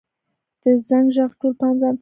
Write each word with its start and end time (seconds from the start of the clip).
د 0.61 0.63
زنګ 0.87 1.07
ږغ 1.15 1.31
ټول 1.39 1.53
پام 1.59 1.73
ځانته 1.79 1.81
را 1.81 1.87
اړوي. 1.87 1.89